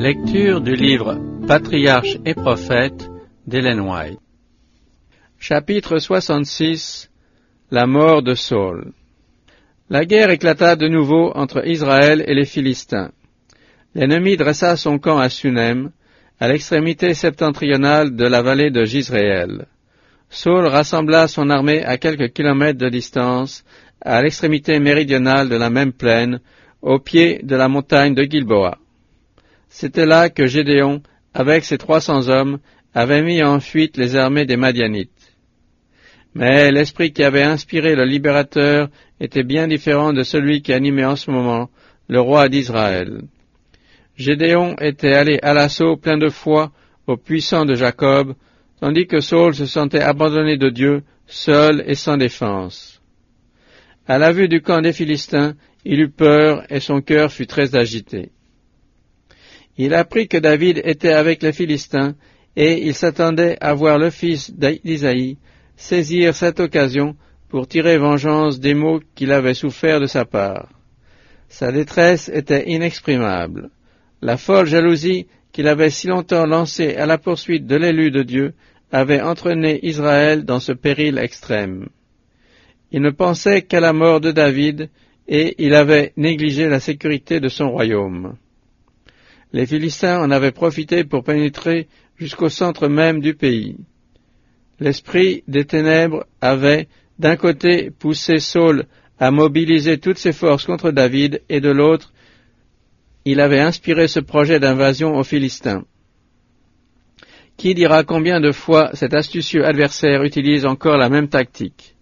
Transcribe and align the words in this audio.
Lecture 0.00 0.62
du 0.62 0.76
livre 0.76 1.20
Patriarche 1.46 2.16
et 2.24 2.32
prophète 2.32 3.10
d'Ellen 3.46 3.80
White. 3.80 4.18
Chapitre 5.38 5.98
66 5.98 7.10
La 7.70 7.86
mort 7.86 8.22
de 8.22 8.32
Saul. 8.32 8.94
La 9.90 10.06
guerre 10.06 10.30
éclata 10.30 10.74
de 10.74 10.88
nouveau 10.88 11.32
entre 11.34 11.68
Israël 11.68 12.24
et 12.26 12.32
les 12.32 12.46
Philistins. 12.46 13.10
L'ennemi 13.94 14.38
dressa 14.38 14.78
son 14.78 14.98
camp 14.98 15.18
à 15.18 15.28
Sunem, 15.28 15.90
à 16.38 16.48
l'extrémité 16.48 17.12
septentrionale 17.12 18.16
de 18.16 18.24
la 18.24 18.40
vallée 18.40 18.70
de 18.70 18.86
Gisréel. 18.86 19.66
Saul 20.30 20.64
rassembla 20.64 21.28
son 21.28 21.50
armée 21.50 21.84
à 21.84 21.98
quelques 21.98 22.32
kilomètres 22.32 22.78
de 22.78 22.88
distance, 22.88 23.64
à 24.00 24.22
l'extrémité 24.22 24.78
méridionale 24.78 25.50
de 25.50 25.56
la 25.56 25.68
même 25.68 25.92
plaine, 25.92 26.40
au 26.80 27.00
pied 27.00 27.40
de 27.42 27.54
la 27.54 27.68
montagne 27.68 28.14
de 28.14 28.22
Gilboa. 28.22 28.79
C'était 29.72 30.04
là 30.04 30.30
que 30.30 30.46
Gédéon, 30.46 31.00
avec 31.32 31.64
ses 31.64 31.78
trois 31.78 32.00
cents 32.00 32.28
hommes, 32.28 32.58
avait 32.92 33.22
mis 33.22 33.40
en 33.42 33.60
fuite 33.60 33.96
les 33.96 34.16
armées 34.16 34.44
des 34.44 34.56
Madianites. 34.56 35.36
Mais 36.34 36.72
l'esprit 36.72 37.12
qui 37.12 37.22
avait 37.22 37.44
inspiré 37.44 37.94
le 37.94 38.04
libérateur 38.04 38.88
était 39.20 39.44
bien 39.44 39.68
différent 39.68 40.12
de 40.12 40.24
celui 40.24 40.60
qui 40.60 40.72
animait 40.72 41.04
en 41.04 41.14
ce 41.14 41.30
moment 41.30 41.70
le 42.08 42.20
roi 42.20 42.48
d'Israël. 42.48 43.22
Gédéon 44.16 44.74
était 44.80 45.14
allé 45.14 45.38
à 45.42 45.54
l'assaut 45.54 45.96
plein 45.96 46.18
de 46.18 46.28
foi 46.28 46.72
au 47.06 47.16
puissant 47.16 47.64
de 47.64 47.74
Jacob, 47.74 48.34
tandis 48.80 49.06
que 49.06 49.20
Saul 49.20 49.54
se 49.54 49.66
sentait 49.66 50.00
abandonné 50.00 50.56
de 50.56 50.68
Dieu, 50.68 51.02
seul 51.26 51.84
et 51.86 51.94
sans 51.94 52.16
défense. 52.16 53.00
À 54.08 54.18
la 54.18 54.32
vue 54.32 54.48
du 54.48 54.62
camp 54.62 54.80
des 54.80 54.92
Philistins, 54.92 55.54
il 55.84 56.00
eut 56.00 56.10
peur 56.10 56.64
et 56.70 56.80
son 56.80 57.00
cœur 57.00 57.30
fut 57.30 57.46
très 57.46 57.76
agité. 57.76 58.32
Il 59.82 59.94
apprit 59.94 60.28
que 60.28 60.36
David 60.36 60.82
était 60.84 61.14
avec 61.14 61.42
les 61.42 61.54
Philistins, 61.54 62.14
et 62.54 62.86
il 62.86 62.92
s'attendait 62.92 63.56
à 63.62 63.72
voir 63.72 63.96
le 63.96 64.10
fils 64.10 64.52
d'Isaïe 64.52 65.38
saisir 65.74 66.34
cette 66.34 66.60
occasion 66.60 67.16
pour 67.48 67.66
tirer 67.66 67.96
vengeance 67.96 68.60
des 68.60 68.74
maux 68.74 69.00
qu'il 69.14 69.32
avait 69.32 69.54
souffert 69.54 69.98
de 69.98 70.04
sa 70.04 70.26
part. 70.26 70.68
Sa 71.48 71.72
détresse 71.72 72.28
était 72.28 72.68
inexprimable. 72.68 73.70
La 74.20 74.36
folle 74.36 74.66
jalousie 74.66 75.28
qu'il 75.50 75.66
avait 75.66 75.88
si 75.88 76.08
longtemps 76.08 76.44
lancée 76.44 76.96
à 76.96 77.06
la 77.06 77.16
poursuite 77.16 77.66
de 77.66 77.76
l'élu 77.76 78.10
de 78.10 78.22
Dieu 78.22 78.52
avait 78.92 79.22
entraîné 79.22 79.80
Israël 79.82 80.44
dans 80.44 80.60
ce 80.60 80.72
péril 80.72 81.16
extrême. 81.16 81.88
Il 82.92 83.00
ne 83.00 83.10
pensait 83.10 83.62
qu'à 83.62 83.80
la 83.80 83.94
mort 83.94 84.20
de 84.20 84.30
David, 84.30 84.90
et 85.26 85.54
il 85.56 85.72
avait 85.72 86.12
négligé 86.18 86.68
la 86.68 86.80
sécurité 86.80 87.40
de 87.40 87.48
son 87.48 87.70
royaume 87.70 88.36
les 89.52 89.66
Philistins 89.66 90.20
en 90.20 90.30
avaient 90.30 90.52
profité 90.52 91.04
pour 91.04 91.24
pénétrer 91.24 91.88
jusqu'au 92.16 92.48
centre 92.48 92.88
même 92.88 93.20
du 93.20 93.34
pays. 93.34 93.76
L'esprit 94.78 95.42
des 95.48 95.64
ténèbres 95.64 96.26
avait, 96.40 96.88
d'un 97.18 97.36
côté, 97.36 97.90
poussé 97.90 98.38
Saul 98.38 98.84
à 99.18 99.30
mobiliser 99.30 99.98
toutes 99.98 100.18
ses 100.18 100.32
forces 100.32 100.64
contre 100.64 100.90
David, 100.90 101.42
et 101.48 101.60
de 101.60 101.70
l'autre, 101.70 102.12
il 103.26 103.40
avait 103.40 103.60
inspiré 103.60 104.08
ce 104.08 104.20
projet 104.20 104.58
d'invasion 104.58 105.14
aux 105.16 105.24
Philistins. 105.24 105.84
Qui 107.58 107.74
dira 107.74 108.04
combien 108.04 108.40
de 108.40 108.52
fois 108.52 108.90
cet 108.94 109.12
astucieux 109.12 109.66
adversaire 109.66 110.22
utilise 110.22 110.64
encore 110.64 110.96
la 110.96 111.10
même 111.10 111.28
tactique? 111.28 111.96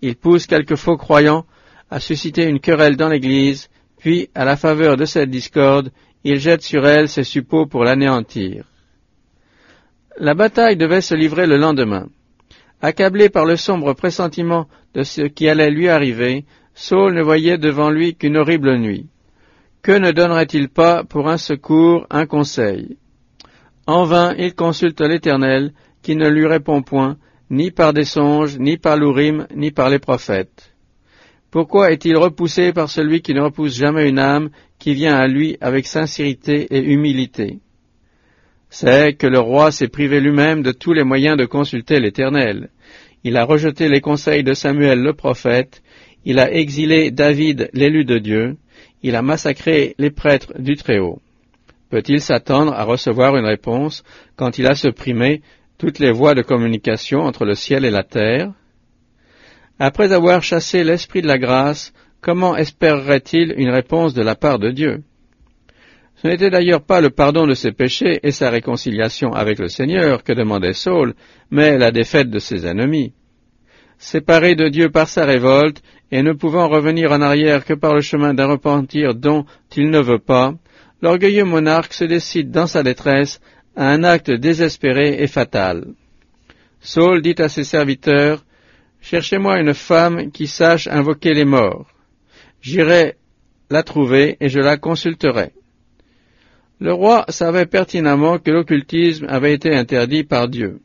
Il 0.00 0.16
pousse 0.16 0.46
quelques 0.46 0.76
faux 0.76 0.96
croyants 0.96 1.44
à 1.90 2.00
susciter 2.00 2.44
une 2.44 2.60
querelle 2.60 2.96
dans 2.96 3.10
l'Église, 3.10 3.68
puis, 3.98 4.30
à 4.34 4.44
la 4.44 4.56
faveur 4.56 4.96
de 4.96 5.04
cette 5.04 5.30
discorde, 5.30 5.90
il 6.28 6.40
jette 6.40 6.62
sur 6.62 6.84
elle 6.84 7.08
ses 7.08 7.22
suppôts 7.22 7.66
pour 7.66 7.84
l'anéantir. 7.84 8.64
La 10.18 10.34
bataille 10.34 10.76
devait 10.76 11.00
se 11.00 11.14
livrer 11.14 11.46
le 11.46 11.56
lendemain. 11.56 12.08
Accablé 12.82 13.28
par 13.28 13.44
le 13.44 13.54
sombre 13.54 13.92
pressentiment 13.92 14.66
de 14.92 15.04
ce 15.04 15.22
qui 15.22 15.48
allait 15.48 15.70
lui 15.70 15.88
arriver, 15.88 16.44
Saul 16.74 17.14
ne 17.14 17.22
voyait 17.22 17.58
devant 17.58 17.90
lui 17.90 18.16
qu'une 18.16 18.38
horrible 18.38 18.76
nuit. 18.76 19.06
Que 19.82 19.92
ne 19.92 20.10
donnerait-il 20.10 20.68
pas 20.68 21.04
pour 21.04 21.28
un 21.28 21.36
secours, 21.36 22.08
un 22.10 22.26
conseil? 22.26 22.96
En 23.86 24.02
vain 24.02 24.34
il 24.36 24.52
consulte 24.52 25.00
l'Éternel, 25.02 25.72
qui 26.02 26.16
ne 26.16 26.28
lui 26.28 26.46
répond 26.48 26.82
point, 26.82 27.18
ni 27.50 27.70
par 27.70 27.92
des 27.92 28.04
songes, 28.04 28.58
ni 28.58 28.78
par 28.78 28.96
l'Ourim, 28.96 29.46
ni 29.54 29.70
par 29.70 29.90
les 29.90 30.00
prophètes. 30.00 30.72
Pourquoi 31.52 31.92
est-il 31.92 32.16
repoussé 32.16 32.72
par 32.72 32.90
celui 32.90 33.22
qui 33.22 33.32
ne 33.32 33.42
repousse 33.42 33.76
jamais 33.76 34.08
une 34.08 34.18
âme 34.18 34.50
qui 34.78 34.94
vient 34.94 35.16
à 35.16 35.26
lui 35.26 35.56
avec 35.60 35.86
sincérité 35.86 36.66
et 36.70 36.82
humilité 36.82 37.58
C'est 38.68 39.14
que 39.14 39.26
le 39.26 39.38
roi 39.38 39.72
s'est 39.72 39.88
privé 39.88 40.20
lui-même 40.20 40.62
de 40.62 40.72
tous 40.72 40.92
les 40.92 41.04
moyens 41.04 41.36
de 41.36 41.46
consulter 41.46 42.00
l'Éternel. 42.00 42.70
Il 43.24 43.36
a 43.36 43.44
rejeté 43.44 43.88
les 43.88 44.00
conseils 44.00 44.44
de 44.44 44.54
Samuel 44.54 45.00
le 45.00 45.12
prophète, 45.12 45.82
il 46.24 46.38
a 46.38 46.52
exilé 46.52 47.10
David 47.10 47.70
l'élu 47.72 48.04
de 48.04 48.18
Dieu, 48.18 48.56
il 49.02 49.14
a 49.16 49.22
massacré 49.22 49.94
les 49.98 50.10
prêtres 50.10 50.52
du 50.58 50.76
Très-Haut. 50.76 51.20
Peut-il 51.90 52.20
s'attendre 52.20 52.72
à 52.72 52.84
recevoir 52.84 53.36
une 53.36 53.46
réponse 53.46 54.02
quand 54.36 54.58
il 54.58 54.66
a 54.66 54.74
supprimé 54.74 55.42
toutes 55.78 55.98
les 55.98 56.10
voies 56.10 56.34
de 56.34 56.42
communication 56.42 57.20
entre 57.20 57.44
le 57.44 57.54
ciel 57.54 57.84
et 57.84 57.90
la 57.90 58.02
terre? 58.02 58.52
Après 59.78 60.12
avoir 60.12 60.42
chassé 60.42 60.84
l'esprit 60.84 61.22
de 61.22 61.28
la 61.28 61.38
grâce, 61.38 61.92
comment 62.26 62.56
espérerait-il 62.56 63.54
une 63.56 63.70
réponse 63.70 64.12
de 64.12 64.20
la 64.20 64.34
part 64.34 64.58
de 64.58 64.72
Dieu? 64.72 65.04
Ce 66.16 66.26
n'était 66.26 66.50
d'ailleurs 66.50 66.84
pas 66.84 67.00
le 67.00 67.10
pardon 67.10 67.46
de 67.46 67.54
ses 67.54 67.70
péchés 67.70 68.18
et 68.24 68.32
sa 68.32 68.50
réconciliation 68.50 69.32
avec 69.32 69.60
le 69.60 69.68
Seigneur 69.68 70.24
que 70.24 70.32
demandait 70.32 70.72
Saul, 70.72 71.14
mais 71.52 71.78
la 71.78 71.92
défaite 71.92 72.28
de 72.28 72.40
ses 72.40 72.66
ennemis. 72.66 73.12
Séparé 73.98 74.56
de 74.56 74.68
Dieu 74.68 74.90
par 74.90 75.08
sa 75.08 75.24
révolte, 75.24 75.82
et 76.10 76.22
ne 76.22 76.32
pouvant 76.32 76.68
revenir 76.68 77.12
en 77.12 77.20
arrière 77.20 77.64
que 77.64 77.74
par 77.74 77.94
le 77.94 78.00
chemin 78.00 78.34
d'un 78.34 78.46
repentir 78.46 79.14
dont 79.14 79.44
il 79.76 79.90
ne 79.90 80.00
veut 80.00 80.18
pas, 80.18 80.52
l'orgueilleux 81.02 81.44
monarque 81.44 81.92
se 81.92 82.04
décide 82.04 82.50
dans 82.50 82.66
sa 82.66 82.82
détresse 82.82 83.40
à 83.76 83.88
un 83.88 84.02
acte 84.02 84.32
désespéré 84.32 85.22
et 85.22 85.28
fatal. 85.28 85.84
Saul 86.80 87.22
dit 87.22 87.36
à 87.38 87.48
ses 87.48 87.64
serviteurs, 87.64 88.44
Cherchez-moi 89.00 89.60
une 89.60 89.74
femme 89.74 90.32
qui 90.32 90.48
sache 90.48 90.88
invoquer 90.88 91.32
les 91.32 91.44
morts. 91.44 91.86
J'irai 92.66 93.14
la 93.70 93.82
trouver 93.82 94.36
et 94.40 94.48
je 94.48 94.60
la 94.60 94.76
consulterai. 94.76 95.52
Le 96.80 96.92
roi 96.92 97.24
savait 97.28 97.66
pertinemment 97.66 98.38
que 98.38 98.50
l'occultisme 98.50 99.26
avait 99.28 99.54
été 99.54 99.74
interdit 99.74 100.24
par 100.24 100.48
Dieu. 100.48 100.80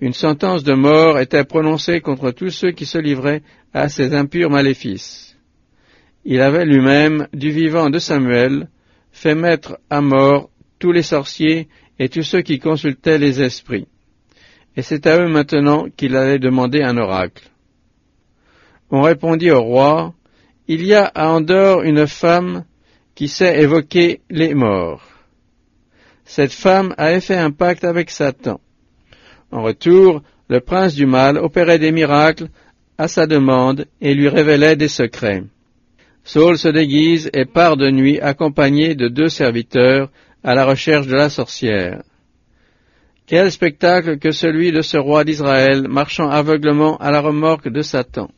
Une 0.00 0.12
sentence 0.12 0.64
de 0.64 0.74
mort 0.74 1.18
était 1.18 1.44
prononcée 1.44 2.00
contre 2.00 2.30
tous 2.30 2.50
ceux 2.50 2.72
qui 2.72 2.86
se 2.86 2.98
livraient 2.98 3.42
à 3.72 3.88
ces 3.88 4.14
impurs 4.14 4.50
maléfices. 4.50 5.36
Il 6.24 6.40
avait 6.40 6.66
lui-même, 6.66 7.28
du 7.32 7.50
vivant 7.50 7.90
de 7.90 7.98
Samuel, 7.98 8.68
fait 9.12 9.34
mettre 9.34 9.78
à 9.90 10.00
mort 10.00 10.50
tous 10.78 10.92
les 10.92 11.02
sorciers 11.02 11.68
et 11.98 12.08
tous 12.08 12.22
ceux 12.22 12.42
qui 12.42 12.58
consultaient 12.58 13.18
les 13.18 13.40
esprits 13.40 13.86
et 14.78 14.82
c'est 14.82 15.08
à 15.08 15.18
eux 15.18 15.28
maintenant 15.28 15.88
qu'il 15.90 16.14
allait 16.14 16.38
demander 16.38 16.82
un 16.82 16.96
oracle. 16.98 17.50
On 18.92 19.02
répondit 19.02 19.50
au 19.50 19.60
roi, 19.60 20.14
Il 20.70 20.84
y 20.84 20.92
a 20.92 21.06
à 21.06 21.28
Andorre 21.28 21.82
une 21.82 22.06
femme 22.06 22.64
qui 23.14 23.26
sait 23.26 23.62
évoquer 23.62 24.20
les 24.28 24.52
morts. 24.52 25.02
Cette 26.26 26.52
femme 26.52 26.94
avait 26.98 27.22
fait 27.22 27.38
un 27.38 27.50
pacte 27.50 27.84
avec 27.84 28.10
Satan. 28.10 28.60
En 29.50 29.62
retour, 29.62 30.22
le 30.50 30.60
prince 30.60 30.94
du 30.94 31.06
mal 31.06 31.38
opérait 31.38 31.78
des 31.78 31.90
miracles 31.90 32.48
à 32.98 33.08
sa 33.08 33.26
demande 33.26 33.86
et 34.02 34.12
lui 34.12 34.28
révélait 34.28 34.76
des 34.76 34.88
secrets. 34.88 35.42
Saul 36.22 36.58
se 36.58 36.68
déguise 36.68 37.30
et 37.32 37.46
part 37.46 37.78
de 37.78 37.90
nuit 37.90 38.20
accompagné 38.20 38.94
de 38.94 39.08
deux 39.08 39.30
serviteurs 39.30 40.10
à 40.44 40.54
la 40.54 40.66
recherche 40.66 41.06
de 41.06 41.14
la 41.14 41.30
sorcière. 41.30 42.02
Quel 43.26 43.50
spectacle 43.50 44.18
que 44.18 44.32
celui 44.32 44.70
de 44.70 44.82
ce 44.82 44.98
roi 44.98 45.24
d'Israël 45.24 45.88
marchant 45.88 46.28
aveuglement 46.28 46.98
à 46.98 47.10
la 47.10 47.20
remorque 47.22 47.68
de 47.68 47.80
Satan. 47.80 48.28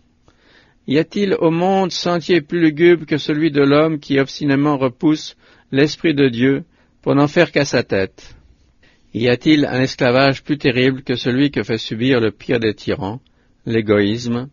Y 0.91 0.99
a-t-il 0.99 1.37
au 1.39 1.53
monde 1.53 1.93
sentier 1.93 2.41
plus 2.41 2.59
lugubre 2.59 3.07
que 3.07 3.17
celui 3.17 3.53
de 3.53 3.63
l'homme 3.63 4.01
qui 4.01 4.19
obstinément 4.19 4.77
repousse 4.77 5.37
l'Esprit 5.71 6.15
de 6.15 6.29
Dieu 6.29 6.65
pour 7.01 7.15
n'en 7.15 7.29
faire 7.29 7.53
qu'à 7.53 7.65
sa 7.65 7.85
tête? 7.85 8.35
Y 9.15 9.29
a-t-il 9.29 9.67
un 9.67 9.83
esclavage 9.83 10.43
plus 10.43 10.59
terrible 10.59 11.03
que 11.03 11.15
celui 11.15 11.53
que 11.53 11.63
fait 11.63 11.79
subir 11.79 12.19
le 12.19 12.33
pire 12.33 12.59
des 12.59 12.75
tyrans, 12.75 13.21
l'égoïsme 13.67 14.49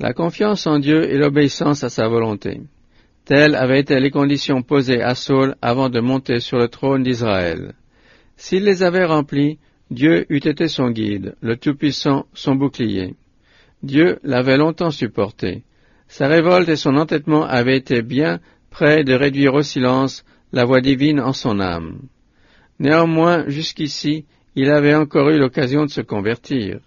La 0.00 0.12
confiance 0.12 0.66
en 0.66 0.80
Dieu 0.80 1.08
et 1.08 1.18
l'obéissance 1.18 1.84
à 1.84 1.88
sa 1.88 2.08
volonté? 2.08 2.60
Telles 3.24 3.54
avaient 3.54 3.78
été 3.78 4.00
les 4.00 4.10
conditions 4.10 4.62
posées 4.62 5.02
à 5.02 5.14
Saul 5.14 5.54
avant 5.62 5.88
de 5.88 6.00
monter 6.00 6.40
sur 6.40 6.58
le 6.58 6.66
trône 6.66 7.04
d'Israël. 7.04 7.74
S'il 8.36 8.64
les 8.64 8.82
avait 8.82 9.04
remplis, 9.04 9.60
Dieu 9.88 10.26
eût 10.30 10.38
été 10.48 10.66
son 10.66 10.90
guide, 10.90 11.36
le 11.42 11.56
Tout-Puissant 11.56 12.26
son 12.34 12.56
bouclier. 12.56 13.14
Dieu 13.84 14.18
l'avait 14.22 14.56
longtemps 14.56 14.90
supporté. 14.90 15.62
Sa 16.08 16.26
révolte 16.26 16.68
et 16.68 16.76
son 16.76 16.96
entêtement 16.96 17.44
avaient 17.44 17.76
été 17.76 18.02
bien 18.02 18.40
près 18.70 19.04
de 19.04 19.14
réduire 19.14 19.54
au 19.54 19.62
silence 19.62 20.24
la 20.52 20.64
voix 20.64 20.80
divine 20.80 21.20
en 21.20 21.32
son 21.32 21.60
âme. 21.60 22.00
Néanmoins, 22.78 23.44
jusqu'ici, 23.48 24.24
il 24.56 24.70
avait 24.70 24.94
encore 24.94 25.28
eu 25.30 25.38
l'occasion 25.38 25.84
de 25.84 25.90
se 25.90 26.00
convertir. 26.00 26.80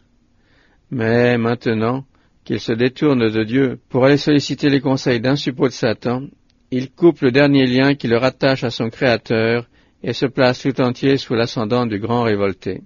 Mais 0.89 1.38
maintenant 1.38 2.05
qu'il 2.44 2.59
se 2.59 2.71
détourne 2.71 3.29
de 3.29 3.44
Dieu 3.44 3.79
pour 3.89 4.05
aller 4.05 4.17
solliciter 4.17 4.69
les 4.69 4.81
conseils 4.81 5.19
d'un 5.19 5.35
suppôt 5.35 5.67
de 5.67 5.73
Satan, 5.73 6.23
il 6.71 6.91
coupe 6.91 7.21
le 7.21 7.31
dernier 7.31 7.67
lien 7.67 7.95
qui 7.95 8.07
le 8.07 8.17
rattache 8.17 8.63
à 8.63 8.69
son 8.69 8.89
Créateur 8.89 9.67
et 10.03 10.13
se 10.13 10.25
place 10.25 10.61
tout 10.61 10.81
entier 10.81 11.17
sous 11.17 11.35
l'ascendant 11.35 11.85
du 11.85 11.99
grand 11.99 12.23
révolté. 12.23 12.81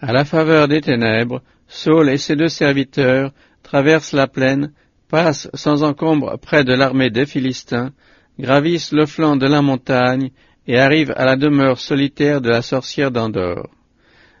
À 0.00 0.12
la 0.12 0.24
faveur 0.24 0.68
des 0.68 0.80
ténèbres, 0.80 1.42
Saul 1.74 2.10
et 2.10 2.18
ses 2.18 2.36
deux 2.36 2.50
serviteurs 2.50 3.32
traversent 3.62 4.12
la 4.12 4.26
plaine, 4.26 4.72
passent 5.08 5.48
sans 5.54 5.82
encombre 5.82 6.38
près 6.38 6.64
de 6.64 6.74
l'armée 6.74 7.08
des 7.08 7.24
Philistins, 7.24 7.92
gravissent 8.38 8.92
le 8.92 9.06
flanc 9.06 9.36
de 9.36 9.46
la 9.46 9.62
montagne 9.62 10.32
et 10.66 10.78
arrivent 10.78 11.14
à 11.16 11.24
la 11.24 11.34
demeure 11.34 11.80
solitaire 11.80 12.42
de 12.42 12.50
la 12.50 12.60
sorcière 12.60 13.10
d'Andorre. 13.10 13.70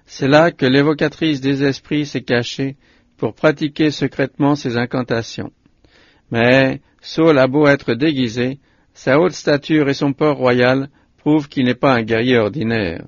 C'est 0.04 0.28
là 0.28 0.50
que 0.50 0.66
l'évocatrice 0.66 1.40
des 1.40 1.64
esprits 1.64 2.04
s'est 2.04 2.22
cachée 2.22 2.76
pour 3.16 3.34
pratiquer 3.34 3.90
secrètement 3.90 4.54
ses 4.54 4.76
incantations. 4.76 5.52
Mais 6.30 6.82
Saul 7.00 7.38
a 7.38 7.46
beau 7.46 7.66
être 7.66 7.94
déguisé, 7.94 8.58
sa 8.92 9.18
haute 9.18 9.32
stature 9.32 9.88
et 9.88 9.94
son 9.94 10.12
port 10.12 10.36
royal 10.36 10.90
prouvent 11.16 11.48
qu'il 11.48 11.64
n'est 11.64 11.74
pas 11.74 11.94
un 11.94 12.02
guerrier 12.02 12.36
ordinaire. 12.36 13.06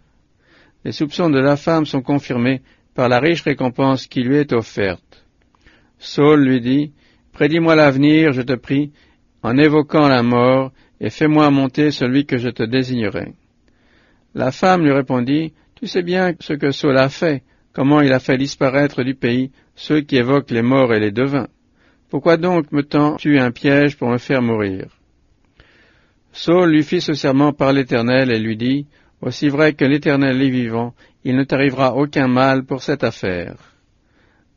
Les 0.82 0.92
soupçons 0.92 1.28
de 1.28 1.38
la 1.38 1.56
femme 1.56 1.84
sont 1.84 2.02
confirmés 2.02 2.62
par 2.94 3.08
la 3.08 3.18
riche 3.18 3.42
récompense 3.42 4.06
qui 4.06 4.22
lui 4.22 4.36
est 4.36 4.52
offerte. 4.52 5.24
Saul 5.98 6.44
lui 6.44 6.60
dit, 6.60 6.92
Prédis-moi 7.32 7.74
l'avenir, 7.74 8.32
je 8.32 8.42
te 8.42 8.54
prie, 8.54 8.92
en 9.42 9.56
évoquant 9.58 10.08
la 10.08 10.22
mort, 10.22 10.72
et 11.00 11.10
fais-moi 11.10 11.50
monter 11.50 11.90
celui 11.90 12.24
que 12.24 12.38
je 12.38 12.48
te 12.48 12.62
désignerai. 12.62 13.34
La 14.34 14.52
femme 14.52 14.84
lui 14.84 14.92
répondit, 14.92 15.52
Tu 15.74 15.86
sais 15.86 16.02
bien 16.02 16.34
ce 16.40 16.52
que 16.52 16.70
Saul 16.70 16.96
a 16.96 17.08
fait, 17.08 17.42
comment 17.72 18.00
il 18.00 18.12
a 18.12 18.20
fait 18.20 18.38
disparaître 18.38 19.02
du 19.02 19.14
pays 19.14 19.50
ceux 19.74 20.00
qui 20.00 20.16
évoquent 20.16 20.52
les 20.52 20.62
morts 20.62 20.94
et 20.94 21.00
les 21.00 21.10
devins. 21.10 21.48
Pourquoi 22.10 22.36
donc 22.36 22.70
me 22.70 22.82
tends-tu 22.82 23.38
un 23.38 23.50
piège 23.50 23.96
pour 23.96 24.08
me 24.08 24.18
faire 24.18 24.40
mourir? 24.40 24.86
Saul 26.32 26.70
lui 26.70 26.84
fit 26.84 27.00
ce 27.00 27.14
serment 27.14 27.52
par 27.52 27.72
l'Éternel 27.72 28.30
et 28.30 28.38
lui 28.38 28.56
dit, 28.56 28.86
Aussi 29.24 29.48
vrai 29.48 29.72
que 29.72 29.86
l'Éternel 29.86 30.42
est 30.42 30.50
vivant, 30.50 30.94
il 31.24 31.34
ne 31.34 31.44
t'arrivera 31.44 31.96
aucun 31.96 32.28
mal 32.28 32.66
pour 32.66 32.82
cette 32.82 33.02
affaire. 33.02 33.56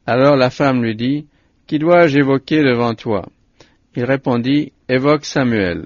Alors 0.05 0.35
la 0.35 0.49
femme 0.49 0.83
lui 0.83 0.93
dit, 0.93 1.27
Qui 1.67 1.79
dois-je 1.79 2.19
évoquer 2.19 2.63
devant 2.63 2.93
toi? 2.93 3.29
Il 3.95 4.03
répondit, 4.03 4.73
Évoque 4.89 5.23
Samuel. 5.23 5.85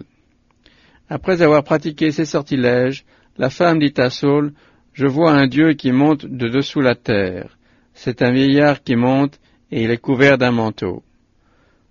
Après 1.09 1.43
avoir 1.43 1.63
pratiqué 1.63 2.11
ces 2.11 2.25
sortilèges, 2.25 3.05
la 3.37 3.51
femme 3.51 3.77
dit 3.77 3.93
à 3.97 4.09
Saul, 4.09 4.51
Je 4.93 5.05
vois 5.05 5.33
un 5.33 5.45
Dieu 5.45 5.73
qui 5.73 5.91
monte 5.91 6.25
de 6.25 6.47
dessous 6.47 6.81
la 6.81 6.95
terre. 6.95 7.59
C'est 7.93 8.23
un 8.23 8.31
vieillard 8.31 8.81
qui 8.81 8.95
monte, 8.95 9.39
et 9.69 9.83
il 9.83 9.91
est 9.91 10.01
couvert 10.01 10.39
d'un 10.39 10.51
manteau. 10.51 11.03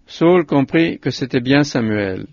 Saul 0.08 0.44
comprit 0.44 0.98
que 0.98 1.10
c'était 1.10 1.40
bien 1.40 1.62
Samuel. 1.62 2.26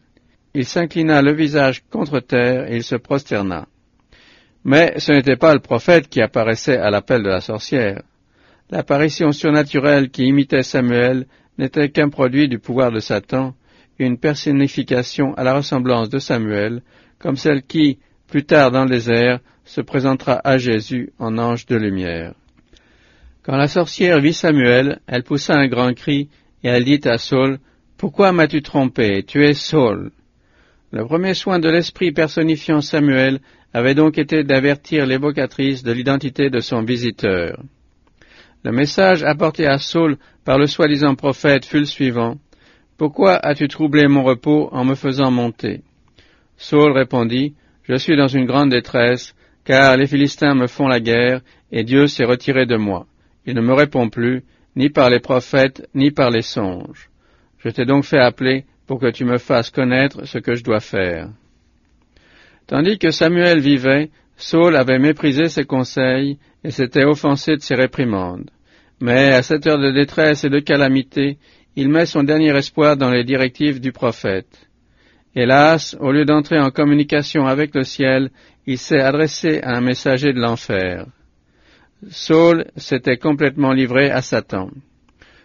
Il 0.56 0.66
s'inclina 0.66 1.22
le 1.22 1.36
visage 1.36 1.84
contre 1.92 2.22
terre 2.22 2.72
et 2.72 2.78
il 2.78 2.84
se 2.84 2.96
prosterna. 2.96 3.68
Mais 4.68 5.00
ce 5.00 5.14
n'était 5.14 5.38
pas 5.38 5.54
le 5.54 5.62
prophète 5.62 6.10
qui 6.10 6.22
apparaissait 6.22 6.78
à 6.78 6.90
l'appel 6.90 7.24
de 7.24 7.30
la 7.30 7.40
sorcière. 7.40 8.02
L'apparition 8.70 9.32
surnaturelle 9.32 10.10
qui 10.10 10.26
imitait 10.26 10.62
Samuel 10.62 11.26
n'était 11.58 11.88
qu'un 11.90 12.10
produit 12.10 12.50
du 12.50 12.60
pouvoir 12.60 12.92
de 12.92 13.00
Satan, 13.00 13.56
une 13.98 14.18
personnification 14.18 15.34
à 15.36 15.46
la 15.46 15.54
ressemblance 15.54 16.10
de 16.10 16.20
Samuel, 16.20 16.82
comme 17.18 17.38
celle 17.38 17.64
qui, 17.64 18.00
plus 18.28 18.44
tard 18.44 18.72
dans 18.72 18.84
le 18.84 18.90
désert, 18.90 19.40
se 19.64 19.80
présentera 19.80 20.42
à 20.44 20.58
Jésus 20.58 21.14
en 21.18 21.38
ange 21.38 21.66
de 21.66 21.78
lumière. 21.78 22.34
Quand 23.44 23.56
la 23.56 23.70
sorcière 23.70 24.20
vit 24.20 24.34
Samuel, 24.34 25.00
elle 25.08 25.24
poussa 25.24 25.56
un 25.56 25.68
grand 25.68 25.94
cri, 25.94 26.28
et 26.62 26.68
elle 26.68 26.84
dit 26.84 27.00
à 27.06 27.18
Saul, 27.18 27.60
Pourquoi 27.98 28.34
m'as-tu 28.34 28.62
trompé? 28.62 29.24
Tu 29.24 29.46
es 29.46 29.54
Saul. 29.54 30.12
Le 30.92 31.06
premier 31.06 31.34
soin 31.34 31.60
de 31.60 31.70
l'esprit 31.70 32.14
personnifiant 32.14 32.80
Samuel 32.80 33.40
avait 33.74 33.94
donc 33.96 34.18
été 34.18 34.46
d'avertir 34.46 35.06
l'évocatrice 35.06 35.84
de 35.84 35.92
l'identité 35.92 36.50
de 36.50 36.60
son 36.60 36.82
visiteur. 36.82 37.62
Le 38.64 38.72
message 38.72 39.22
apporté 39.24 39.68
à 39.68 39.80
Saul 39.80 40.18
par 40.46 40.58
le 40.58 40.66
soi-disant 40.66 41.16
prophète 41.16 41.66
fut 41.66 41.80
le 41.80 41.86
suivant. 41.86 42.38
Pourquoi 42.98 43.36
as-tu 43.36 43.68
troublé 43.68 44.08
mon 44.08 44.24
repos 44.24 44.70
en 44.72 44.86
me 44.86 44.96
faisant 44.96 45.30
monter? 45.30 45.82
Saul 46.56 46.94
répondit, 46.94 47.54
Je 47.84 47.96
suis 47.96 48.16
dans 48.16 48.28
une 48.28 48.46
grande 48.46 48.72
détresse, 48.72 49.36
car 49.66 49.98
les 49.98 50.08
Philistins 50.08 50.56
me 50.56 50.68
font 50.68 50.88
la 50.88 51.02
guerre, 51.02 51.42
et 51.72 51.84
Dieu 51.84 52.08
s'est 52.08 52.24
retiré 52.24 52.66
de 52.66 52.78
moi. 52.78 53.06
Il 53.46 53.56
ne 53.56 53.62
me 53.62 53.74
répond 53.74 54.10
plus, 54.10 54.44
ni 54.78 54.90
par 54.90 55.10
les 55.10 55.20
prophètes, 55.20 55.88
ni 55.94 56.12
par 56.12 56.30
les 56.30 56.42
songes. 56.42 57.10
Je 57.60 57.70
t'ai 57.70 57.86
donc 57.86 58.06
fait 58.06 58.20
appeler 58.20 58.66
pour 58.88 59.00
que 59.00 59.12
tu 59.12 59.26
me 59.26 59.38
fasses 59.38 59.70
connaître 59.70 60.26
ce 60.26 60.38
que 60.38 60.56
je 60.56 60.64
dois 60.64 60.80
faire. 60.80 61.30
Tandis 62.68 62.98
que 62.98 63.12
Samuel 63.12 63.60
vivait, 63.60 64.10
Saul 64.38 64.76
avait 64.76 65.00
méprisé 65.00 65.50
ses 65.50 65.66
conseils 65.66 66.38
et 66.64 66.72
s'était 66.72 67.04
offensé 67.04 67.56
de 67.56 67.62
ses 67.62 67.76
réprimandes. 67.76 68.50
Mais 69.00 69.34
à 69.34 69.44
cette 69.44 69.68
heure 69.68 69.80
de 69.80 69.92
détresse 69.92 70.44
et 70.44 70.50
de 70.50 70.60
calamité, 70.60 71.38
il 71.76 71.90
met 71.90 72.06
son 72.06 72.24
dernier 72.24 72.56
espoir 72.56 72.98
dans 72.98 73.12
les 73.12 73.24
directives 73.24 73.80
du 73.80 73.92
prophète. 73.92 74.68
Hélas, 75.36 75.96
au 76.00 76.12
lieu 76.12 76.26
d'entrer 76.26 76.60
en 76.60 76.72
communication 76.72 77.46
avec 77.46 77.76
le 77.76 77.84
ciel, 77.84 78.32
il 78.66 78.78
s'est 78.80 79.00
adressé 79.02 79.62
à 79.62 79.78
un 79.78 79.82
messager 79.82 80.34
de 80.34 80.40
l'enfer. 80.40 81.06
Saul 82.10 82.66
s'était 82.76 83.18
complètement 83.18 83.74
livré 83.74 84.10
à 84.10 84.22
Satan. 84.22 84.70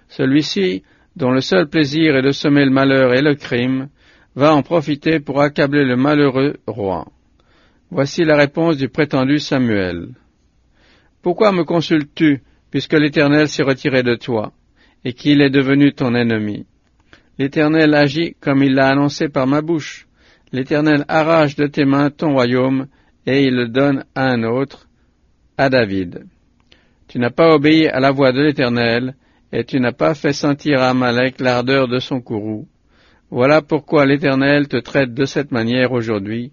Celui-ci 0.09 0.83
dont 1.17 1.31
le 1.31 1.41
seul 1.41 1.69
plaisir 1.69 2.17
est 2.17 2.23
de 2.23 2.31
semer 2.31 2.65
le 2.65 2.71
malheur 2.71 3.15
et 3.15 3.23
le 3.23 3.35
crime, 3.35 3.89
va 4.35 4.55
en 4.55 4.63
profiter 4.63 5.21
pour 5.21 5.41
accabler 5.43 5.85
le 5.85 5.97
malheureux 5.97 6.57
roi. 6.67 7.07
Voici 7.91 8.25
la 8.25 8.37
réponse 8.37 8.79
du 8.79 8.89
prétendu 8.89 9.39
Samuel. 9.39 10.09
Pourquoi 11.21 11.53
me 11.53 11.65
consultes-tu, 11.65 12.41
puisque 12.71 12.95
l'Éternel 12.95 13.49
s'est 13.49 13.63
retiré 13.63 14.03
de 14.03 14.15
toi, 14.15 14.53
et 15.05 15.13
qu'il 15.13 15.43
est 15.43 15.51
devenu 15.51 15.93
ton 15.93 16.15
ennemi? 16.15 16.67
L'Éternel 17.39 17.95
agit 17.95 18.35
comme 18.41 18.63
il 18.63 18.75
l'a 18.75 18.89
annoncé 18.89 19.29
par 19.29 19.47
ma 19.47 19.61
bouche. 19.61 20.07
L'Éternel 20.53 21.05
arrache 21.09 21.57
de 21.57 21.67
tes 21.67 21.85
mains 21.85 22.11
ton 22.11 22.33
royaume, 22.33 22.87
et 23.27 23.45
il 23.45 23.55
le 23.55 23.69
donne 23.69 24.05
à 24.15 24.25
un 24.25 24.43
autre, 24.43 24.89
à 25.57 25.69
David. 25.69 26.25
Tu 27.09 27.19
n'as 27.19 27.31
pas 27.31 27.55
obéi 27.55 27.89
à 27.89 28.01
la 28.01 28.11
voix 28.11 28.33
de 28.33 28.41
l'Éternel, 28.41 29.15
et 29.53 29.65
tu 29.65 29.79
n'as 29.79 29.93
pas 29.93 30.15
fait 30.15 30.33
sentir 30.33 30.81
à 30.81 30.91
Amalek 30.91 31.41
l'ardeur 31.41 31.87
de 31.87 31.99
son 31.99 32.21
courroux. 32.21 32.67
Voilà 33.31 33.63
pourquoi 33.63 34.07
l'Éternel 34.07 34.69
te 34.69 34.79
traite 34.79 35.15
de 35.15 35.25
cette 35.25 35.53
manière 35.53 35.93
aujourd'hui, 35.93 36.53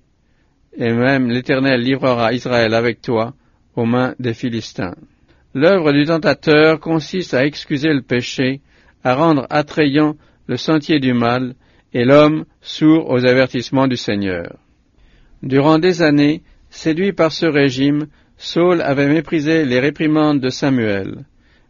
et 0.78 0.92
même 0.92 1.30
l'Éternel 1.30 1.82
livrera 1.82 2.34
Israël 2.34 2.74
avec 2.74 3.02
toi 3.02 3.34
aux 3.76 3.86
mains 3.86 4.16
des 4.20 4.34
Philistins. 4.34 4.96
L'œuvre 5.54 5.92
du 5.94 6.06
tentateur 6.06 6.80
consiste 6.80 7.34
à 7.34 7.46
excuser 7.46 7.94
le 7.94 8.02
péché, 8.02 8.62
à 9.04 9.16
rendre 9.16 9.48
attrayant 9.50 10.16
le 10.48 10.58
sentier 10.58 11.00
du 11.00 11.14
mal, 11.14 11.56
et 11.94 12.06
l'homme 12.06 12.46
sourd 12.62 13.10
aux 13.10 13.26
avertissements 13.26 13.88
du 13.88 13.98
Seigneur. 13.98 14.58
Durant 15.42 15.80
des 15.80 16.02
années, 16.02 16.44
séduit 16.70 17.14
par 17.14 17.32
ce 17.32 17.46
régime, 17.46 18.08
Saul 18.38 18.82
avait 18.82 19.08
méprisé 19.08 19.66
les 19.66 19.80
réprimandes 19.80 20.40
de 20.40 20.50
Samuel. 20.50 21.26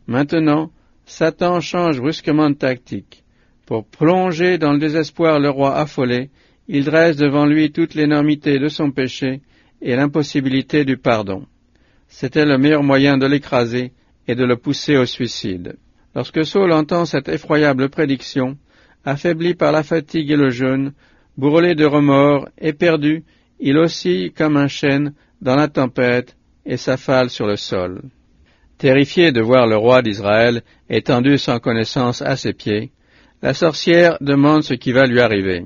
Maintenant, 0.08 0.72
Satan 1.10 1.60
change 1.60 2.00
brusquement 2.00 2.52
de 2.52 2.56
tactique. 2.56 3.24
Pour 3.66 3.84
plonger 3.84 4.60
dans 4.60 4.74
le 4.74 4.80
désespoir 4.80 5.40
le 5.40 5.50
roi 5.50 5.76
affolé, 5.76 6.30
il 6.68 6.86
dresse 6.86 7.18
devant 7.18 7.48
lui 7.48 7.72
toute 7.72 7.96
l'énormité 7.96 8.60
de 8.60 8.68
son 8.68 8.92
péché 8.92 9.42
et 9.82 9.96
l'impossibilité 9.96 10.86
du 10.86 10.98
pardon. 10.98 11.48
C'était 12.08 12.46
le 12.46 12.60
meilleur 12.60 12.84
moyen 12.84 13.18
de 13.18 13.26
l'écraser 13.26 13.92
et 14.28 14.36
de 14.36 14.46
le 14.46 14.56
pousser 14.56 14.98
au 14.98 15.06
suicide. 15.06 15.78
Lorsque 16.14 16.46
Saul 16.46 16.72
entend 16.72 17.06
cette 17.06 17.28
effroyable 17.28 17.90
prédiction, 17.90 18.56
affaibli 19.04 19.56
par 19.56 19.72
la 19.72 19.82
fatigue 19.82 20.30
et 20.30 20.38
le 20.38 20.52
jeûne, 20.52 20.94
brûlé 21.38 21.74
de 21.74 21.86
remords, 21.86 22.48
éperdu, 22.60 23.24
il 23.60 23.80
oscille 23.80 24.32
comme 24.32 24.58
un 24.58 24.68
chêne 24.68 25.14
dans 25.42 25.56
la 25.56 25.70
tempête 25.70 26.38
et 26.68 26.78
s'affale 26.78 27.32
sur 27.32 27.48
le 27.48 27.56
sol. 27.56 28.04
Terrifiée 28.80 29.34
de 29.34 29.42
voir 29.42 29.68
le 29.68 29.76
roi 29.76 30.02
d'Israël 30.02 30.62
étendu 30.90 31.38
sans 31.38 31.60
connaissance 31.60 32.22
à 32.22 32.38
ses 32.38 32.54
pieds, 32.54 32.92
la 33.42 33.54
sorcière 33.54 34.18
demande 34.22 34.64
ce 34.64 34.74
qui 34.74 34.94
va 34.94 35.06
lui 35.06 35.20
arriver. 35.20 35.66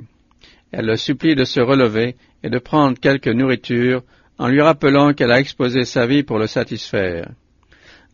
Elle 0.72 0.88
le 0.88 0.98
supplie 0.98 1.36
de 1.36 1.43
se 1.43 1.62
relever 1.62 2.15
et 2.43 2.50
de 2.50 2.58
prendre 2.58 3.00
quelque 3.00 3.29
nourriture 3.29 4.01
en 4.39 4.48
lui 4.48 4.62
rappelant 4.62 5.13
qu'elle 5.13 5.32
a 5.32 5.39
exposé 5.39 5.86
sa 5.86 6.08
vie 6.08 6.24
pour 6.24 6.39
le 6.39 6.48
satisfaire. 6.48 7.29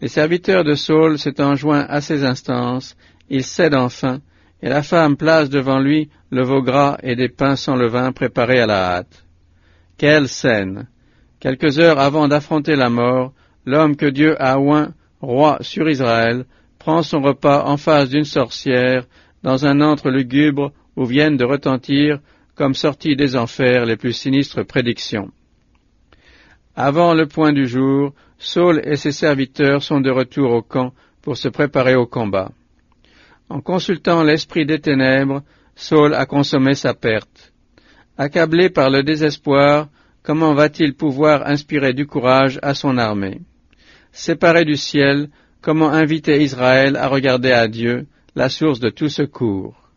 Les 0.01 0.09
serviteurs 0.09 0.65
de 0.65 0.75
Saul 0.75 1.17
s'étant 1.17 1.55
joints 1.55 1.85
à 1.87 2.01
ses 2.01 2.25
instances, 2.25 2.97
il 3.29 3.45
cède 3.45 3.75
enfin, 3.75 4.19
et 4.61 4.67
la 4.67 4.83
femme 4.83 5.15
place 5.15 5.49
devant 5.49 5.79
lui 5.79 6.09
le 6.29 6.43
veau 6.43 6.61
gras 6.61 6.97
et 7.03 7.15
des 7.15 7.29
pains 7.29 7.55
sans 7.55 7.77
levain 7.77 8.11
préparés 8.11 8.59
à 8.59 8.65
la 8.65 8.95
hâte. 8.97 9.23
Quelle 9.97 10.27
scène 10.27 10.87
Quelques 11.39 11.79
heures 11.79 11.99
avant 11.99 12.27
d'affronter 12.27 12.75
la 12.75 12.89
mort, 12.89 13.31
l'homme 13.69 13.95
que 13.95 14.07
Dieu 14.07 14.35
a 14.41 14.59
oint 14.59 14.93
roi 15.21 15.57
sur 15.61 15.87
Israël 15.87 16.45
prend 16.79 17.03
son 17.03 17.21
repas 17.21 17.65
en 17.65 17.77
face 17.77 18.09
d'une 18.09 18.25
sorcière 18.25 19.05
dans 19.43 19.65
un 19.65 19.81
antre 19.81 20.09
lugubre 20.09 20.71
où 20.95 21.05
viennent 21.05 21.37
de 21.37 21.45
retentir, 21.45 22.19
comme 22.55 22.73
sorties 22.73 23.15
des 23.15 23.35
enfers, 23.35 23.85
les 23.85 23.95
plus 23.95 24.13
sinistres 24.13 24.65
prédictions. 24.65 25.29
Avant 26.75 27.13
le 27.13 27.27
point 27.27 27.53
du 27.53 27.67
jour, 27.67 28.13
Saul 28.37 28.81
et 28.83 28.95
ses 28.95 29.11
serviteurs 29.11 29.83
sont 29.83 30.01
de 30.01 30.09
retour 30.09 30.51
au 30.51 30.61
camp 30.61 30.93
pour 31.21 31.37
se 31.37 31.49
préparer 31.49 31.95
au 31.95 32.05
combat. 32.05 32.51
En 33.49 33.61
consultant 33.61 34.23
l'esprit 34.23 34.65
des 34.65 34.79
ténèbres, 34.79 35.43
Saul 35.75 36.13
a 36.13 36.25
consommé 36.25 36.73
sa 36.73 36.93
perte. 36.93 37.53
Accablé 38.17 38.69
par 38.69 38.89
le 38.89 39.03
désespoir, 39.03 39.87
comment 40.23 40.53
va-t-il 40.53 40.95
pouvoir 40.95 41.47
inspirer 41.47 41.93
du 41.93 42.05
courage 42.05 42.59
à 42.61 42.73
son 42.73 42.97
armée? 42.97 43.41
Séparé 44.11 44.65
du 44.65 44.75
ciel, 44.75 45.29
comment 45.61 45.89
inviter 45.89 46.41
Israël 46.41 46.95
à 46.95 47.07
regarder 47.07 47.51
à 47.51 47.67
Dieu, 47.67 48.07
la 48.35 48.49
source 48.49 48.79
de 48.79 48.89
tout 48.89 49.09
secours 49.09 49.89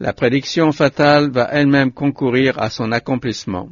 La 0.00 0.12
prédiction 0.12 0.72
fatale 0.72 1.30
va 1.30 1.48
elle-même 1.52 1.92
concourir 1.92 2.58
à 2.58 2.70
son 2.70 2.92
accomplissement. 2.92 3.68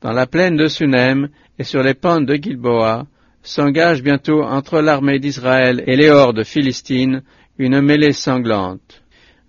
Dans 0.00 0.12
la 0.12 0.26
plaine 0.26 0.56
de 0.56 0.66
Sunem 0.66 1.28
et 1.58 1.64
sur 1.64 1.82
les 1.82 1.94
pentes 1.94 2.26
de 2.26 2.34
Gilboa, 2.34 3.06
s'engage 3.42 4.02
bientôt 4.02 4.42
entre 4.42 4.80
l'armée 4.80 5.18
d'Israël 5.18 5.82
et 5.86 5.96
les 5.96 6.10
hordes 6.10 6.44
philistines 6.44 7.22
une 7.58 7.80
mêlée 7.80 8.12
sanglante. 8.12 9.02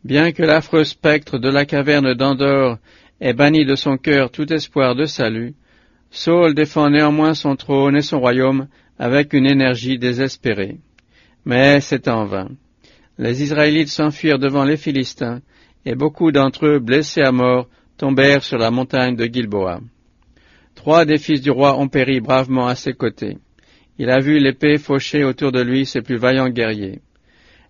Bien 0.04 0.32
que 0.32 0.44
l'affreux 0.44 0.84
spectre 0.84 1.38
de 1.38 1.50
la 1.50 1.66
caverne 1.66 2.14
d'Andorre 2.14 2.78
ait 3.22 3.34
banni 3.34 3.66
de 3.66 3.76
son 3.76 3.98
cœur 3.98 4.32
tout 4.32 4.52
espoir 4.52 4.96
de 4.96 5.06
salut, 5.06 5.56
Saul 6.12 6.54
défend 6.54 6.92
néanmoins 6.92 7.34
son 7.34 7.56
trône 7.56 7.96
et 7.96 8.04
son 8.04 8.20
royaume 8.20 8.68
avec 9.00 9.34
une 9.34 9.46
énergie 9.46 9.98
désespérée. 9.98 10.78
Mais 11.46 11.82
c'est 11.82 12.08
en 12.08 12.26
vain. 12.26 12.50
Les 13.18 13.44
Israélites 13.44 13.90
s'enfuirent 13.90 14.40
devant 14.40 14.64
les 14.64 14.78
Philistins, 14.78 15.42
et 15.86 15.96
beaucoup 15.96 16.32
d'entre 16.32 16.66
eux, 16.66 16.80
blessés 16.80 17.22
à 17.22 17.32
mort, 17.32 17.68
tombèrent 17.98 18.44
sur 18.44 18.58
la 18.58 18.72
montagne 18.72 19.16
de 19.16 19.26
Gilboa. 19.26 19.82
Trois 20.76 21.06
des 21.06 21.18
fils 21.18 21.42
du 21.42 21.52
roi 21.52 21.78
ont 21.78 21.88
péri 21.88 22.20
bravement 22.22 22.68
à 22.68 22.76
ses 22.76 22.94
côtés. 22.94 23.38
Il 24.00 24.10
a 24.10 24.20
vu 24.20 24.40
l'épée 24.40 24.78
faucher 24.78 25.24
autour 25.24 25.52
de 25.52 25.62
lui 25.62 25.86
ses 25.86 26.02
plus 26.02 26.18
vaillants 26.18 26.50
guerriers. 26.50 27.02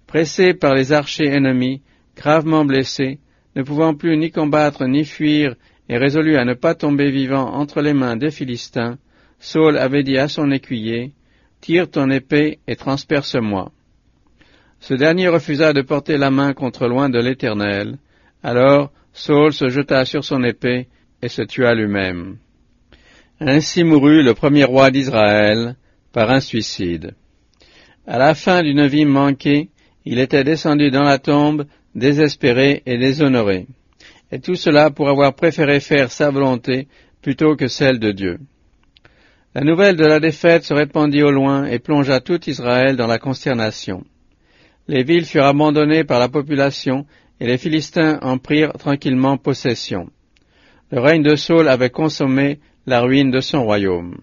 Pressé 0.08 0.54
par 0.54 0.74
les 0.74 0.94
archers 0.94 1.28
ennemis, 1.28 1.82
gravement 2.16 2.64
blessé, 2.64 3.20
ne 3.56 3.64
pouvant 3.64 3.94
plus 3.94 4.18
ni 4.18 4.32
combattre 4.32 4.86
ni 4.86 5.04
fuir, 5.04 5.56
et 5.90 5.98
résolu 5.98 6.38
à 6.38 6.46
ne 6.46 6.54
pas 6.54 6.76
tomber 6.76 7.12
vivant 7.12 7.54
entre 7.54 7.82
les 7.82 7.94
mains 7.94 8.16
des 8.16 8.32
Philistins, 8.32 8.98
Saul 9.44 9.78
avait 9.78 10.04
dit 10.04 10.18
à 10.18 10.30
son 10.30 10.52
écuyer, 10.52 11.12
Tire 11.60 11.92
ton 11.92 12.10
épée 12.10 12.60
et 12.66 12.78
transperce-moi. 12.78 13.74
Ce 14.80 14.94
dernier 14.94 15.28
refusa 15.28 15.74
de 15.74 15.82
porter 15.82 16.16
la 16.18 16.32
main 16.32 16.54
contre 16.54 16.88
loin 16.88 17.10
de 17.10 17.20
l'Éternel. 17.20 17.98
Alors 18.42 18.94
Saul 19.12 19.52
se 19.52 19.68
jeta 19.68 20.06
sur 20.06 20.24
son 20.24 20.46
épée 20.46 20.88
et 21.22 21.28
se 21.28 21.42
tua 21.42 21.76
lui-même. 21.76 22.38
Ainsi 23.42 23.84
mourut 23.84 24.24
le 24.24 24.34
premier 24.34 24.64
roi 24.64 24.92
d'Israël 24.92 25.76
par 26.14 26.32
un 26.32 26.40
suicide. 26.40 27.14
À 28.08 28.18
la 28.18 28.36
fin 28.36 28.64
d'une 28.64 28.88
vie 28.88 29.06
manquée, 29.06 29.72
il 30.06 30.20
était 30.20 30.46
descendu 30.46 30.90
dans 30.90 31.04
la 31.04 31.20
tombe, 31.20 31.66
désespéré 31.96 32.82
et 32.86 32.98
déshonoré. 32.98 33.68
Et 34.32 34.40
tout 34.40 34.56
cela 34.56 34.90
pour 34.90 35.10
avoir 35.10 35.34
préféré 35.34 35.82
faire 35.82 36.12
sa 36.12 36.30
volonté 36.30 36.88
plutôt 37.22 37.58
que 37.58 37.68
celle 37.68 38.00
de 38.00 38.12
Dieu. 38.14 38.40
La 39.56 39.62
nouvelle 39.64 39.96
de 39.96 40.06
la 40.06 40.20
défaite 40.20 40.64
se 40.64 40.74
répandit 40.74 41.22
au 41.22 41.30
loin 41.30 41.66
et 41.66 41.78
plongea 41.78 42.20
tout 42.22 42.50
Israël 42.50 42.96
dans 42.96 43.06
la 43.06 43.20
consternation. 43.20 44.04
Les 44.88 45.04
villes 45.04 45.26
furent 45.26 45.46
abandonnées 45.46 46.04
par 46.04 46.20
la 46.20 46.28
population 46.28 47.06
et 47.40 47.46
les 47.46 47.60
Philistins 47.60 48.18
en 48.24 48.40
prirent 48.40 48.74
tranquillement 48.74 49.38
possession. 49.38 50.10
Le 50.92 51.00
règne 51.00 51.22
de 51.22 51.36
Saul 51.36 51.68
avait 51.68 51.92
consommé 51.92 52.60
la 52.88 53.02
ruine 53.02 53.30
de 53.30 53.42
son 53.42 53.64
royaume. 53.64 54.18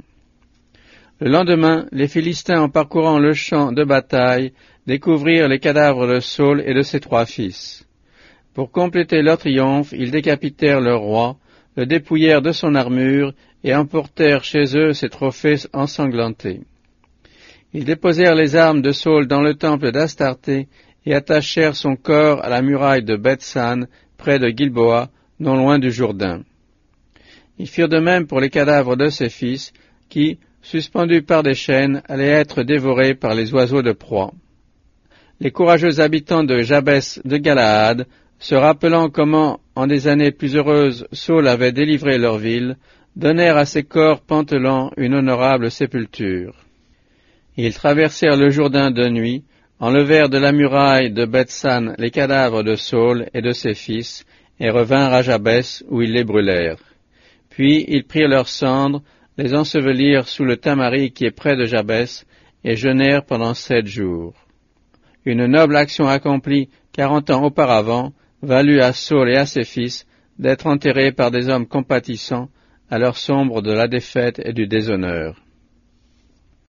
Le 1.21 1.31
lendemain, 1.31 1.87
les 1.93 2.09
Philistins, 2.09 2.63
en 2.63 2.69
parcourant 2.69 3.21
le 3.21 3.33
champ 3.33 3.71
de 3.71 3.85
bataille, 3.85 4.53
découvrirent 4.89 5.49
les 5.49 5.61
cadavres 5.61 6.09
de 6.09 6.19
Saul 6.19 6.61
et 6.67 6.75
de 6.75 6.83
ses 6.83 6.99
trois 6.99 7.27
fils. 7.27 7.87
Pour 8.53 8.73
compléter 8.73 9.23
leur 9.23 9.39
triomphe, 9.39 9.93
ils 9.93 10.11
décapitèrent 10.11 10.81
leur 10.81 11.01
roi, 11.01 11.37
le 11.77 11.87
dépouillèrent 11.87 12.43
de 12.43 12.53
son 12.53 12.75
armure 12.75 13.33
et 13.65 13.75
emportèrent 13.75 14.45
chez 14.45 14.77
eux 14.77 14.93
ses 14.93 15.09
trophées 15.09 15.57
ensanglantés. 15.73 16.61
Ils 17.73 17.85
déposèrent 17.85 18.35
les 18.35 18.57
armes 18.57 18.83
de 18.83 18.91
Saul 18.91 19.27
dans 19.27 19.43
le 19.43 19.55
temple 19.55 19.93
d'Astarté 19.93 20.69
et 21.07 21.15
attachèrent 21.15 21.77
son 21.77 21.97
corps 21.97 22.45
à 22.45 22.49
la 22.49 22.63
muraille 22.63 23.05
de 23.05 23.17
Bethsan, 23.17 23.87
près 24.17 24.39
de 24.39 24.49
Gilboa, 24.49 25.11
non 25.39 25.57
loin 25.57 25.79
du 25.79 25.91
Jourdain. 25.91 26.43
Ils 27.59 27.69
firent 27.69 27.89
de 27.89 27.99
même 27.99 28.27
pour 28.27 28.41
les 28.41 28.51
cadavres 28.51 28.97
de 28.97 29.09
ses 29.09 29.29
fils, 29.29 29.73
qui, 30.09 30.39
suspendus 30.63 31.23
par 31.23 31.43
des 31.43 31.55
chaînes, 31.55 32.03
allaient 32.09 32.27
être 32.27 32.63
dévorés 32.63 33.15
par 33.15 33.35
les 33.35 33.55
oiseaux 33.55 33.83
de 33.83 33.93
proie. 33.93 34.33
Les 35.41 35.51
courageux 35.51 36.01
habitants 36.01 36.45
de 36.45 36.61
Jabès 36.63 37.21
de 37.25 37.37
Galaad, 37.37 38.07
se 38.41 38.55
rappelant 38.55 39.11
comment, 39.11 39.61
en 39.77 39.87
des 39.87 40.09
années 40.09 40.33
plus 40.33 40.57
heureuses, 40.57 41.07
Saul 41.13 41.47
avait 41.47 41.73
délivré 41.73 42.19
leur 42.19 42.39
ville, 42.39 42.77
donnèrent 43.15 43.59
à 43.59 43.67
ces 43.67 43.85
corps 43.85 44.23
pantelants 44.23 44.91
une 44.97 45.15
honorable 45.15 45.71
sépulture. 45.71 46.55
Ils 47.57 47.75
traversèrent 47.75 48.39
le 48.39 48.49
Jourdain 48.49 48.91
de 48.91 49.09
nuit, 49.09 49.45
enlevèrent 49.79 50.31
de 50.31 50.39
la 50.39 50.53
muraille 50.53 51.13
de 51.13 51.27
Bethsan 51.27 51.95
les 51.99 52.11
cadavres 52.11 52.63
de 52.63 52.77
Saul 52.77 53.29
et 53.35 53.43
de 53.43 53.53
ses 53.53 53.75
fils, 53.75 54.25
et 54.59 54.71
revinrent 54.71 55.13
à 55.13 55.23
Jabès 55.23 55.85
où 55.89 56.01
ils 56.01 56.13
les 56.13 56.25
brûlèrent. 56.25 56.83
Puis 57.51 57.85
ils 57.89 58.05
prirent 58.05 58.29
leurs 58.29 58.49
cendres, 58.49 59.03
les 59.37 59.55
ensevelirent 59.55 60.29
sous 60.29 60.45
le 60.45 60.57
tamari 60.57 61.13
qui 61.13 61.27
est 61.27 61.31
près 61.31 61.57
de 61.57 61.67
Jabès, 61.67 62.27
et 62.65 62.77
jeûnèrent 62.77 63.25
pendant 63.25 63.55
sept 63.55 63.87
jours. 63.87 64.35
Une 65.27 65.45
noble 65.47 65.77
action 65.77 66.09
accomplie 66.09 66.71
quarante 66.93 67.29
ans 67.31 67.45
auparavant 67.45 68.13
valut 68.43 68.81
à 68.81 68.93
Saul 68.93 69.31
et 69.31 69.37
à 69.37 69.47
ses 69.47 69.65
fils 69.65 70.07
d'être 70.39 70.67
enterrés 70.67 71.13
par 71.13 71.31
des 71.31 71.49
hommes 71.49 71.67
compatissants 71.67 72.49
à 72.91 72.99
l'heure 72.99 73.17
sombre 73.17 73.63
de 73.63 73.73
la 73.73 73.89
défaite 73.89 74.41
et 74.45 74.53
du 74.53 74.67
déshonneur. 74.67 75.37